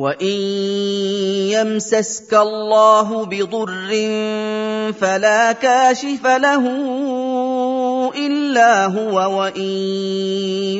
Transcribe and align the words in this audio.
وان 0.00 0.36
يمسسك 1.52 2.34
الله 2.34 3.24
بضر 3.24 3.90
فلا 5.00 5.52
كاشف 5.52 6.26
له 6.26 6.64
الا 8.16 8.86
هو 8.86 9.16
وان 9.38 9.70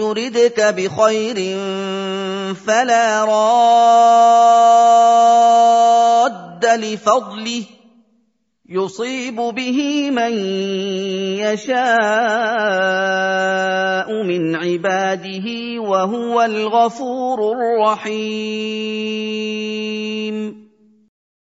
يردك 0.01 0.61
بخير 0.61 1.37
فلا 2.67 3.25
راد 3.25 3.61
لفضله 6.66 7.64
يصيب 8.69 9.37
به 9.37 10.10
من 10.10 10.33
يشاء 11.37 11.78
من 14.26 14.56
عباده 14.56 15.46
وهو 15.85 16.35
الغفور 16.41 17.40
الرحيم 17.53 18.66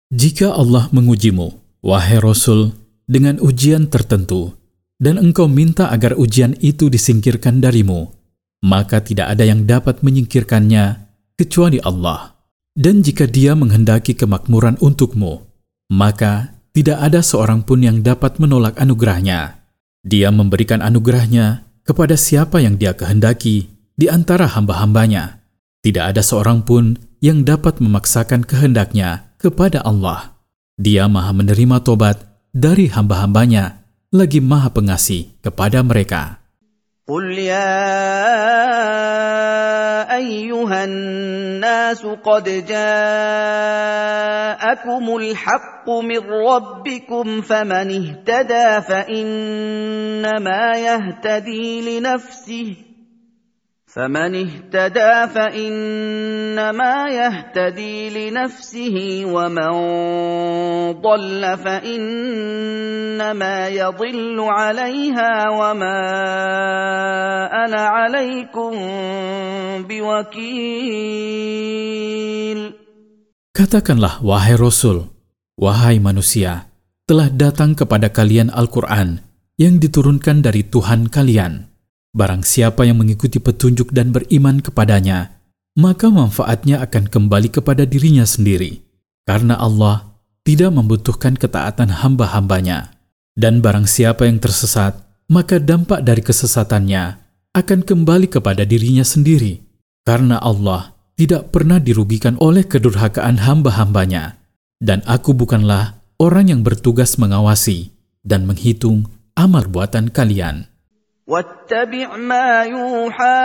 Jika 0.08 0.50
Allah 0.50 0.88
mengujimu, 0.94 1.52
wahai 1.84 2.18
Rasul, 2.18 2.72
dengan 3.06 3.38
ujian 3.38 3.86
tertentu, 3.86 4.56
dan 4.98 5.14
engkau 5.18 5.46
minta 5.46 5.90
agar 5.94 6.18
ujian 6.18 6.58
itu 6.58 6.90
disingkirkan 6.90 7.62
darimu, 7.62 8.08
maka 8.66 8.98
tidak 9.04 9.36
ada 9.36 9.46
yang 9.46 9.62
dapat 9.66 10.02
menyingkirkannya 10.02 11.06
kecuali 11.38 11.78
Allah. 11.82 12.34
Dan 12.74 13.02
jika 13.02 13.26
dia 13.30 13.54
menghendaki 13.54 14.14
kemakmuran 14.18 14.78
untukmu, 14.82 15.44
maka 15.92 16.51
tidak 16.73 16.97
ada 16.99 17.21
seorang 17.21 17.61
pun 17.61 17.85
yang 17.85 18.01
dapat 18.01 18.41
menolak 18.41 18.75
anugerahnya. 18.81 19.61
Dia 20.03 20.33
memberikan 20.33 20.81
anugerahnya 20.81 21.69
kepada 21.85 22.17
siapa 22.17 22.59
yang 22.59 22.81
dia 22.81 22.97
kehendaki 22.97 23.69
di 23.93 24.09
antara 24.09 24.49
hamba-hambanya. 24.49 25.45
Tidak 25.85 26.01
ada 26.01 26.25
seorang 26.25 26.65
pun 26.65 26.97
yang 27.23 27.47
dapat 27.47 27.79
memaksakan 27.79 28.43
kehendaknya 28.43 29.31
kepada 29.39 29.85
Allah. 29.85 30.35
Dia 30.75 31.07
maha 31.07 31.31
menerima 31.31 31.85
tobat 31.85 32.19
dari 32.51 32.89
hamba-hambanya, 32.89 33.85
lagi 34.09 34.41
maha 34.41 34.73
pengasih 34.73 35.29
kepada 35.45 35.85
mereka. 35.85 36.42
قل 37.07 37.37
يا 37.39 37.83
ايها 40.15 40.83
الناس 40.83 42.05
قد 42.05 42.43
جاءكم 42.67 42.75
الحق 45.15 45.89
من 45.89 46.19
ربكم 46.19 47.41
فمن 47.41 47.87
اهتدى 47.91 48.81
فانما 48.87 50.71
يهتدي 50.77 51.99
لنفسه 51.99 52.75
فمن 53.92 54.36
اهتدى 54.36 55.14
فانما 55.34 56.94
يهتدي 57.08 57.96
لنفسه 58.12 59.22
ومن 59.24 59.72
ضل 61.00 61.42
فانما 61.64 63.56
يضل 63.68 64.36
عليها 64.40 65.32
وما 65.50 66.00
انا 67.64 67.82
عليكم 67.96 68.72
بوكيل 69.88 71.38
Katakanlah, 73.58 74.22
wahai 74.22 74.54
Rasul, 74.54 75.10
wahai 75.58 75.98
manusia, 75.98 76.70
telah 77.10 77.26
datang 77.26 77.74
kepada 77.74 78.06
kalian 78.06 78.54
Al-Quran 78.54 79.18
yang 79.58 79.82
diturunkan 79.82 80.46
dari 80.46 80.62
Tuhan 80.62 81.10
kalian. 81.10 81.66
Barang 82.13 82.45
siapa 82.45 82.85
yang 82.85 83.01
mengikuti 83.01 83.41
petunjuk 83.41 83.89
dan 83.89 84.13
beriman 84.13 84.61
kepadanya, 84.61 85.33
maka 85.73 86.13
manfaatnya 86.13 86.77
akan 86.85 87.09
kembali 87.09 87.49
kepada 87.49 87.89
dirinya 87.89 88.21
sendiri. 88.21 88.85
Karena 89.25 89.57
Allah 89.57 90.13
tidak 90.45 90.69
membutuhkan 90.77 91.33
ketaatan 91.33 91.89
hamba-hambanya. 91.89 92.93
Dan 93.33 93.65
barang 93.65 93.89
siapa 93.89 94.29
yang 94.29 94.37
tersesat, 94.37 94.93
maka 95.25 95.57
dampak 95.57 96.05
dari 96.05 96.21
kesesatannya 96.21 97.17
akan 97.57 97.79
kembali 97.81 98.29
kepada 98.29 98.61
dirinya 98.61 99.01
sendiri. 99.01 99.65
Karena 100.05 100.37
Allah 100.37 100.93
tidak 101.17 101.49
pernah 101.49 101.81
dirugikan 101.81 102.37
oleh 102.37 102.61
kedurhakaan 102.61 103.41
hamba-hambanya. 103.41 104.37
Dan 104.77 105.01
aku 105.09 105.33
bukanlah 105.33 105.97
orang 106.21 106.53
yang 106.53 106.61
bertugas 106.61 107.17
mengawasi 107.17 107.89
dan 108.21 108.45
menghitung 108.45 109.09
amal 109.33 109.65
buatan 109.65 110.13
kalian. 110.13 110.72
واتبع 111.28 112.16
ما 112.16 112.64
يوحى 112.64 113.44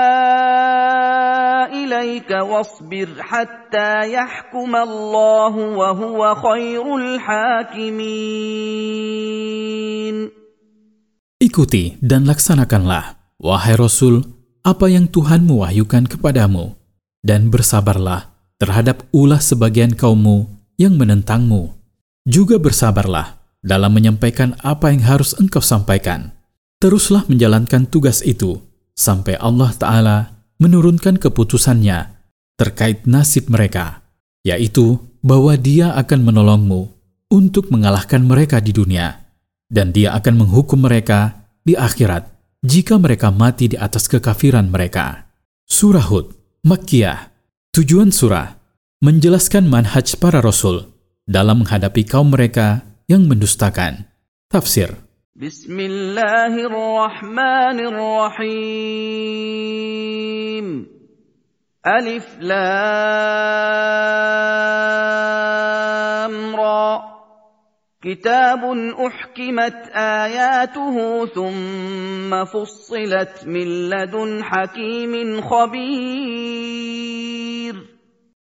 اليك 1.83 2.31
واصبر 2.31 3.09
حتى 3.19 4.13
يحكم 4.13 4.75
الله 4.75 5.55
وهو 5.55 6.35
خير 6.35 6.95
الحاكمين 6.95 8.23
Ikuti 11.43 11.99
dan 11.99 12.23
laksanakanlah, 12.23 13.19
wahai 13.35 13.75
Rasul, 13.75 14.23
apa 14.63 14.87
yang 14.87 15.11
Tuhan 15.11 15.43
mewahyukan 15.43 16.07
kepadamu, 16.07 16.79
dan 17.19 17.51
bersabarlah 17.51 18.31
terhadap 18.63 19.03
ulah 19.11 19.43
sebagian 19.43 19.91
kaummu 19.91 20.47
yang 20.79 20.95
menentangmu. 20.95 21.75
Juga 22.23 22.55
bersabarlah 22.55 23.43
dalam 23.59 23.91
menyampaikan 23.91 24.55
apa 24.63 24.95
yang 24.95 25.03
harus 25.03 25.35
engkau 25.35 25.59
sampaikan. 25.59 26.31
Teruslah 26.78 27.26
menjalankan 27.26 27.90
tugas 27.90 28.22
itu 28.22 28.62
sampai 28.94 29.34
Allah 29.42 29.74
Ta'ala 29.74 30.18
menurunkan 30.62 31.18
keputusannya 31.18 32.14
terkait 32.54 33.02
nasib 33.02 33.50
mereka, 33.50 34.06
yaitu 34.46 35.02
bahwa 35.18 35.58
Dia 35.58 35.98
akan 35.98 36.22
menolongmu 36.22 36.94
untuk 37.34 37.74
mengalahkan 37.74 38.22
mereka 38.22 38.62
di 38.62 38.70
dunia, 38.70 39.26
dan 39.66 39.90
Dia 39.90 40.14
akan 40.22 40.46
menghukum 40.46 40.86
mereka 40.86 41.50
di 41.66 41.74
akhirat 41.74 42.30
jika 42.62 42.94
mereka 42.94 43.34
mati 43.34 43.74
di 43.74 43.76
atas 43.78 44.06
kekafiran 44.06 44.70
mereka. 44.70 45.34
Surah 45.66 46.06
Hud, 46.06 46.30
Makkiyah, 46.62 47.34
tujuan 47.74 48.14
surah 48.14 48.54
menjelaskan 49.02 49.66
manhaj 49.66 50.14
para 50.18 50.38
rasul 50.38 50.94
dalam 51.26 51.66
menghadapi 51.66 52.06
kaum 52.06 52.30
mereka 52.30 52.86
yang 53.10 53.26
mendustakan. 53.26 54.06
Tafsir 54.46 55.07
بسم 55.38 55.70
الله 55.80 56.66
الرحمن 56.66 57.78
الرحيم 57.94 58.56
ألف 61.86 62.26
لام 62.42 62.56
را 66.58 67.02
كتاب 68.02 68.62
أحكمت 68.98 69.78
آياته 69.94 71.26
ثم 71.30 72.44
فصلت 72.44 73.46
من 73.46 73.66
لدن 73.94 74.42
حكيم 74.42 75.42
خبير 75.46 76.98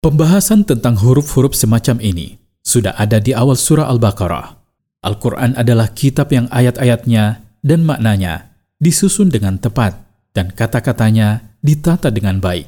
Pembahasan 0.07 0.63
tentang 0.63 0.95
huruf-huruf 1.03 1.59
semacam 1.59 1.99
ini 1.99 2.39
sudah 2.63 2.95
ada 2.95 3.19
di 3.19 3.35
awal 3.35 3.59
surah 3.59 3.91
Al-Baqarah. 3.91 4.56
Al-Quran 5.07 5.55
adalah 5.55 5.95
kitab 5.95 6.35
yang 6.35 6.51
ayat-ayatnya 6.51 7.47
dan 7.63 7.87
maknanya 7.87 8.51
disusun 8.83 9.31
dengan 9.31 9.63
tepat 9.63 9.95
dan 10.35 10.51
kata-katanya 10.51 11.55
ditata 11.63 12.11
dengan 12.11 12.43
baik. 12.43 12.67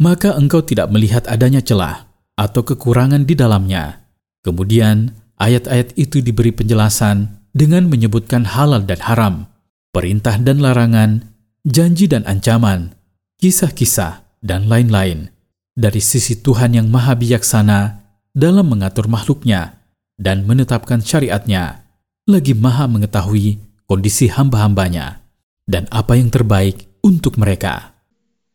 Maka 0.00 0.32
engkau 0.34 0.64
tidak 0.64 0.88
melihat 0.88 1.28
adanya 1.28 1.60
celah 1.60 2.08
atau 2.40 2.64
kekurangan 2.64 3.28
di 3.28 3.36
dalamnya. 3.36 4.08
Kemudian 4.40 5.12
ayat-ayat 5.36 5.94
itu 6.00 6.24
diberi 6.24 6.50
penjelasan 6.50 7.44
dengan 7.54 7.86
menyebutkan 7.86 8.48
halal 8.48 8.82
dan 8.82 8.98
haram, 9.04 9.46
perintah 9.94 10.40
dan 10.40 10.58
larangan, 10.58 11.22
janji 11.62 12.10
dan 12.10 12.26
ancaman, 12.26 12.96
kisah-kisah, 13.38 14.24
dan 14.42 14.66
lain-lain 14.66 15.30
dari 15.72 16.02
sisi 16.02 16.38
Tuhan 16.42 16.74
yang 16.74 16.90
maha 16.90 17.14
bijaksana 17.14 18.02
dalam 18.34 18.66
mengatur 18.68 19.06
makhluknya 19.06 19.83
dan 20.19 20.43
menetapkan 20.43 20.99
syariatnya, 20.99 21.87
lagi 22.27 22.51
maha 22.53 22.85
mengetahui 22.91 23.57
kondisi 23.87 24.27
hamba-hambanya 24.29 25.25
dan 25.65 25.87
apa 25.89 26.17
yang 26.19 26.29
terbaik 26.29 26.89
untuk 27.01 27.39
mereka. 27.39 27.99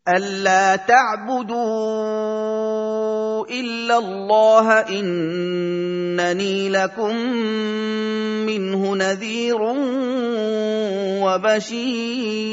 ألا 0.05 0.85
تعبدوا 0.85 1.57
إلا 3.49 3.97
الله 3.99 4.67
إنني 4.93 6.69
لكم 6.69 7.15
منه 8.45 8.81
نذير 8.97 9.61
وبشير 11.25 12.45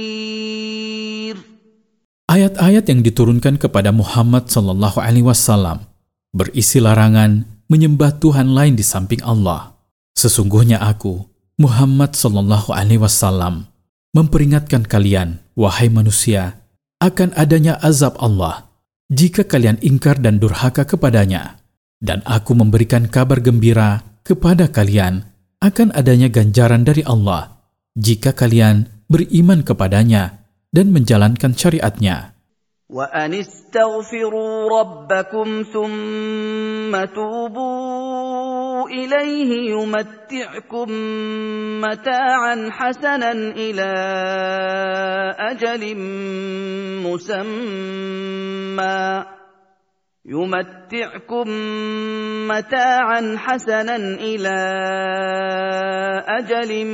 Ayat-ayat 2.31 2.87
yang 2.87 3.03
diturunkan 3.03 3.59
kepada 3.59 3.91
Muhammad 3.91 4.47
Sallallahu 4.47 5.03
Alaihi 5.03 5.27
Wasallam 5.27 5.83
berisi 6.31 6.79
larangan 6.79 7.43
menyembah 7.66 8.18
Tuhan 8.18 8.52
lain 8.52 8.78
di 8.78 8.84
samping 8.86 9.22
Allah. 9.22 9.74
Sesungguhnya 10.16 10.80
aku, 10.80 11.26
Muhammad 11.56 12.14
Sallallahu 12.16 12.72
Alaihi 12.72 13.00
Wasallam, 13.00 13.68
memperingatkan 14.12 14.84
kalian, 14.84 15.40
wahai 15.56 15.88
manusia, 15.88 16.60
akan 17.00 17.36
adanya 17.36 17.76
azab 17.84 18.16
Allah 18.20 18.68
jika 19.12 19.44
kalian 19.44 19.80
ingkar 19.84 20.20
dan 20.20 20.40
durhaka 20.40 20.84
kepadanya. 20.84 21.60
Dan 21.96 22.20
aku 22.28 22.52
memberikan 22.52 23.08
kabar 23.08 23.40
gembira 23.40 24.04
kepada 24.20 24.68
kalian 24.68 25.24
akan 25.64 25.96
adanya 25.96 26.28
ganjaran 26.28 26.84
dari 26.84 27.00
Allah 27.08 27.56
jika 27.96 28.36
kalian 28.36 28.84
beriman 29.08 29.64
kepadanya 29.64 30.44
dan 30.68 30.92
menjalankan 30.92 31.56
syariatnya. 31.56 32.35
وأن 32.90 33.34
استغفروا 33.34 34.80
ربكم 34.80 35.62
ثم 35.72 37.04
توبوا 37.14 38.88
إليه 38.88 39.70
يمتعكم 39.70 40.86
متاعا 41.80 42.70
حسنا 42.70 43.32
إلى 43.32 43.92
أجل 45.38 45.96
مسمى 47.02 48.46
يمتعكم 50.28 51.48
متاعا 52.48 53.36
حسنا 53.38 53.96
إلى 53.96 54.56
أجل 56.28 56.86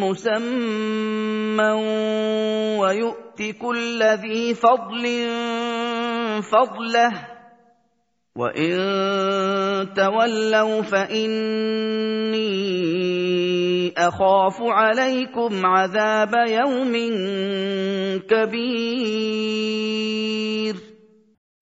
مسمى 0.00 1.70
ويؤت 2.78 3.42
كل 3.60 4.02
ذي 4.02 4.54
فضل 4.54 5.04
فضله 6.42 7.12
وإن 8.36 8.74
تولوا 9.94 10.82
فإني 10.82 12.44
أخاف 13.98 14.56
عليكم 14.60 15.66
عذاب 15.66 16.34
يوم 16.48 16.92
كبير 18.28 19.74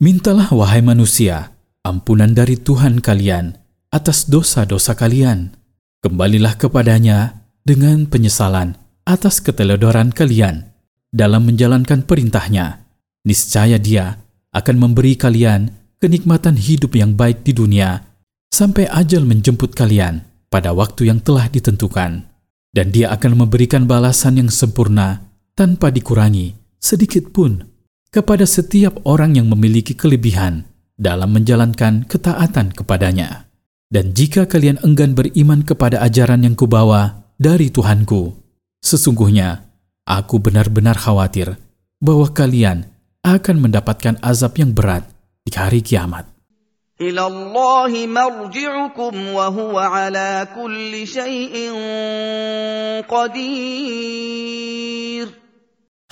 Mintalah 0.03 0.51
wahai 0.51 0.83
manusia, 0.83 1.55
ampunan 1.87 2.35
dari 2.35 2.59
Tuhan 2.59 2.99
kalian 2.99 3.55
atas 3.95 4.27
dosa-dosa 4.27 4.99
kalian. 4.99 5.55
Kembalilah 6.03 6.59
kepadanya 6.59 7.47
dengan 7.63 8.11
penyesalan 8.11 8.75
atas 9.07 9.39
keteledoran 9.39 10.11
kalian 10.11 10.75
dalam 11.15 11.47
menjalankan 11.47 12.03
perintahnya. 12.03 12.83
Niscaya 13.23 13.79
dia 13.79 14.19
akan 14.51 14.83
memberi 14.83 15.15
kalian 15.15 15.71
kenikmatan 16.03 16.59
hidup 16.59 16.99
yang 16.99 17.15
baik 17.15 17.47
di 17.47 17.55
dunia 17.55 18.03
sampai 18.51 18.91
ajal 18.91 19.23
menjemput 19.23 19.71
kalian 19.71 20.27
pada 20.51 20.75
waktu 20.75 21.15
yang 21.15 21.23
telah 21.23 21.47
ditentukan. 21.47 22.27
Dan 22.75 22.91
dia 22.91 23.15
akan 23.15 23.47
memberikan 23.47 23.87
balasan 23.87 24.43
yang 24.43 24.51
sempurna 24.51 25.31
tanpa 25.55 25.95
dikurangi 25.95 26.59
sedikit 26.83 27.31
pun 27.31 27.72
kepada 28.13 28.45
setiap 28.45 29.01
orang 29.09 29.41
yang 29.41 29.49
memiliki 29.49 29.97
kelebihan 29.97 30.69
dalam 31.01 31.33
menjalankan 31.33 32.05
ketaatan 32.05 32.77
kepadanya. 32.77 33.49
Dan 33.89 34.13
jika 34.13 34.45
kalian 34.45 34.81
enggan 34.85 35.17
beriman 35.17 35.65
kepada 35.65 36.01
ajaran 36.05 36.45
yang 36.45 36.53
kubawa 36.53 37.25
dari 37.41 37.73
Tuhanku, 37.73 38.37
sesungguhnya 38.85 39.65
aku 40.05 40.41
benar-benar 40.41 40.97
khawatir 40.97 41.57
bahwa 42.01 42.29
kalian 42.33 42.89
akan 43.25 43.57
mendapatkan 43.65 44.21
azab 44.21 44.61
yang 44.61 44.77
berat 44.77 45.09
di 45.45 45.53
hari 45.57 45.81
kiamat. 45.81 46.29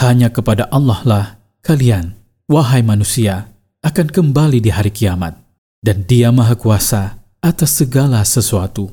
Hanya 0.00 0.32
kepada 0.32 0.64
Allah 0.72 1.00
lah 1.04 1.39
Kalian, 1.60 2.16
wahai 2.48 2.80
manusia, 2.80 3.52
akan 3.84 4.08
kembali 4.08 4.64
di 4.64 4.72
hari 4.72 4.88
kiamat, 4.88 5.36
dan 5.84 6.08
Dia 6.08 6.32
Maha 6.32 6.56
Kuasa 6.56 7.20
atas 7.44 7.76
segala 7.76 8.24
sesuatu. 8.24 8.88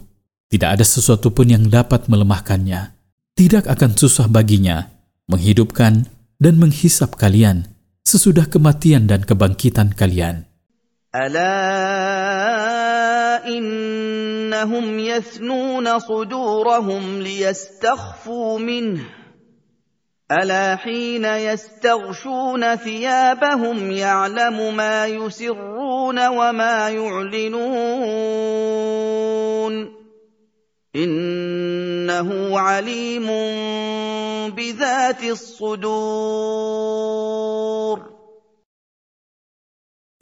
Tidak 0.51 0.75
ada 0.75 0.83
sesuatu 0.83 1.31
pun 1.31 1.47
yang 1.47 1.71
dapat 1.71 2.11
melemahkannya. 2.11 2.91
Tidak 3.39 3.71
akan 3.71 3.95
susah 3.95 4.27
baginya 4.27 4.91
menghidupkan 5.31 6.11
dan 6.43 6.53
menghisap 6.59 7.15
kalian 7.15 7.71
sesudah 8.03 8.51
kematian 8.51 9.07
dan 9.07 9.23
kebangkitan 9.23 9.95
kalian. 9.95 10.43
Ala 11.15 11.55
innahum 13.47 14.91
yathnuna 14.99 16.03
sudurahum 16.03 17.23
liyastakhfu 17.23 18.59
minhu 18.59 19.07
الا 20.32 20.76
حين 20.80 21.24
يستغشون 21.24 22.76
ثيابهم 22.76 23.90
يعلم 23.90 24.76
ما 24.76 25.06
يسرون 25.06 26.28
وما 26.28 26.88
يعلنون 26.88 27.62
انه 30.96 32.58
عليم 32.58 33.26
بذات 34.56 35.22
الصدور 35.22 35.82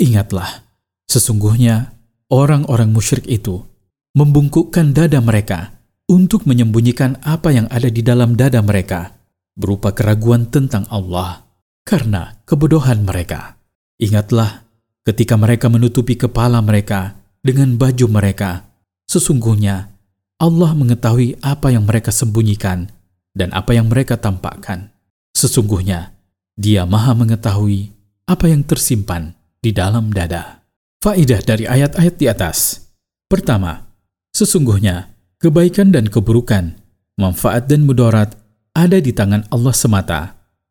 Ingatlah, 0.01 0.65
sesungguhnya 1.13 1.93
orang-orang 2.33 2.89
musyrik 2.89 3.29
itu 3.29 3.69
membungkukkan 4.17 4.97
dada 4.97 5.21
mereka 5.21 5.77
untuk 6.09 6.49
menyembunyikan 6.49 7.21
apa 7.21 7.53
yang 7.53 7.69
ada 7.69 7.93
di 7.93 8.01
dalam 8.01 8.33
dada 8.33 8.65
mereka 8.65 9.21
berupa 9.56 9.96
keraguan 9.96 10.52
tentang 10.52 10.84
Allah 10.92 11.48
karena 11.88 12.40
kebodohan 12.44 13.08
mereka. 13.08 13.58
Ingatlah 13.98 14.68
ketika 15.08 15.40
mereka 15.40 15.72
menutupi 15.72 16.20
kepala 16.20 16.60
mereka 16.60 17.16
dengan 17.40 17.80
baju 17.80 18.06
mereka, 18.12 18.68
sesungguhnya 19.08 19.96
Allah 20.36 20.72
mengetahui 20.76 21.40
apa 21.40 21.72
yang 21.72 21.88
mereka 21.88 22.12
sembunyikan 22.12 22.92
dan 23.32 23.56
apa 23.56 23.72
yang 23.72 23.88
mereka 23.88 24.20
tampakkan. 24.20 24.92
Sesungguhnya 25.32 26.16
Dia 26.56 26.84
Maha 26.88 27.16
mengetahui 27.16 27.92
apa 28.28 28.48
yang 28.48 28.64
tersimpan 28.64 29.36
di 29.60 29.72
dalam 29.72 30.12
dada. 30.12 30.64
Faidah 31.04 31.44
dari 31.44 31.68
ayat-ayat 31.68 32.16
di 32.16 32.26
atas. 32.32 32.88
Pertama, 33.28 33.92
sesungguhnya 34.32 35.12
kebaikan 35.38 35.92
dan 35.92 36.08
keburukan, 36.08 36.80
manfaat 37.20 37.68
dan 37.68 37.84
mudarat 37.84 38.34
ada 38.76 39.00
di 39.00 39.16
tangan 39.16 39.48
Allah 39.48 39.72
semata, 39.72 40.22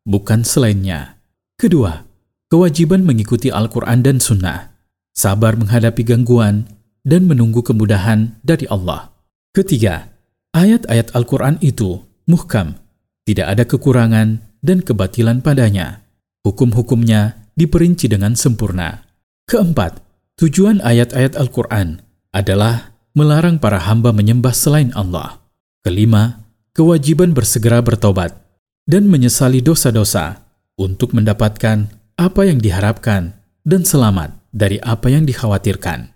bukan 0.05 0.45
selainnya. 0.45 1.17
Kedua, 1.57 2.05
kewajiban 2.53 3.01
mengikuti 3.01 3.49
Al-Quran 3.49 4.05
dan 4.05 4.21
Sunnah, 4.21 4.77
sabar 5.11 5.57
menghadapi 5.57 6.05
gangguan, 6.05 6.69
dan 7.01 7.25
menunggu 7.25 7.65
kemudahan 7.65 8.37
dari 8.45 8.69
Allah. 8.69 9.09
Ketiga, 9.57 10.13
ayat-ayat 10.53 11.17
Al-Quran 11.17 11.57
itu 11.65 12.05
muhkam, 12.29 12.77
tidak 13.25 13.47
ada 13.57 13.63
kekurangan 13.65 14.41
dan 14.61 14.85
kebatilan 14.85 15.41
padanya. 15.41 16.05
Hukum-hukumnya 16.45 17.49
diperinci 17.57 18.05
dengan 18.05 18.37
sempurna. 18.37 19.01
Keempat, 19.49 19.97
tujuan 20.37 20.77
ayat-ayat 20.85 21.33
Al-Quran 21.37 22.05
adalah 22.29 22.93
melarang 23.17 23.57
para 23.57 23.81
hamba 23.81 24.13
menyembah 24.13 24.53
selain 24.53 24.93
Allah. 24.93 25.41
Kelima, 25.81 26.44
kewajiban 26.75 27.31
bersegera 27.31 27.79
bertobat 27.79 28.35
dan 28.83 29.07
menyesali 29.07 29.63
dosa-dosa 29.63 30.43
untuk 30.75 31.15
mendapatkan 31.15 31.87
apa 32.19 32.41
yang 32.43 32.59
diharapkan 32.59 33.31
dan 33.63 33.87
selamat 33.87 34.35
dari 34.51 34.83
apa 34.83 35.07
yang 35.07 35.23
dikhawatirkan. 35.23 36.14